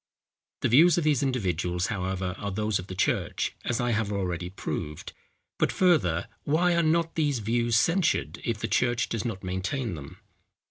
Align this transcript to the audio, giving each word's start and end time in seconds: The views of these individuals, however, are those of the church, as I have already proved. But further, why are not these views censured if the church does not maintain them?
The 0.61 0.67
views 0.67 0.97
of 0.97 1.03
these 1.03 1.21
individuals, 1.21 1.85
however, 1.93 2.33
are 2.39 2.49
those 2.49 2.79
of 2.79 2.87
the 2.87 2.95
church, 2.95 3.53
as 3.63 3.79
I 3.79 3.91
have 3.91 4.11
already 4.11 4.49
proved. 4.49 5.13
But 5.59 5.71
further, 5.71 6.27
why 6.43 6.73
are 6.73 6.81
not 6.81 7.13
these 7.13 7.37
views 7.37 7.75
censured 7.75 8.41
if 8.43 8.57
the 8.57 8.67
church 8.67 9.09
does 9.09 9.25
not 9.25 9.43
maintain 9.43 9.93
them? 9.93 10.17